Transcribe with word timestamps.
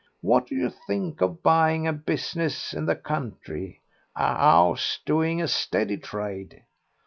What 0.21 0.47
do 0.47 0.55
you 0.55 0.71
think 0.71 1.21
of 1.21 1.43
buying 1.43 1.87
a 1.87 1.93
business 1.93 2.73
in 2.73 2.87
the 2.87 2.95
country, 2.95 3.83
a 4.17 4.23
'ouse 4.33 4.97
doing 5.05 5.39
a 5.43 5.47
steady 5.47 5.97
trade? 5.97 6.63